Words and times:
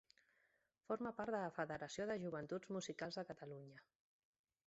Forma 0.91 1.11
part 1.17 1.33
de 1.35 1.41
la 1.43 1.51
Federació 1.57 2.07
de 2.11 2.17
Joventuts 2.25 2.73
Musicals 2.79 3.19
de 3.21 3.27
Catalunya. 3.31 3.85